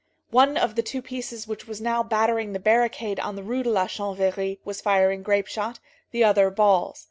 [0.31, 3.69] One of the two pieces which was now battering the barricade on the Rue de
[3.69, 6.99] la Chanvrerie was firing grape shot, the other balls.